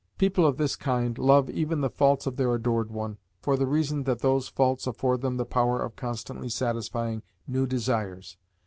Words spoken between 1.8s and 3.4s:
the faults of their adored one,